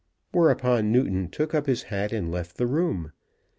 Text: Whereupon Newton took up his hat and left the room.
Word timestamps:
Whereupon 0.31 0.91
Newton 0.91 1.29
took 1.29 1.53
up 1.53 1.67
his 1.67 1.83
hat 1.83 2.11
and 2.11 2.31
left 2.31 2.57
the 2.57 2.65
room. 2.65 3.11